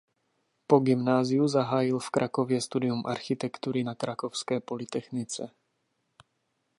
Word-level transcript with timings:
Po 0.67 0.79
gymnáziu 0.79 1.47
zahájil 1.47 1.99
v 1.99 2.09
Krakově 2.09 2.61
studium 2.61 3.03
architektury 3.05 3.83
na 3.83 3.95
Krakovské 3.95 4.59
polytechnice. 4.59 5.51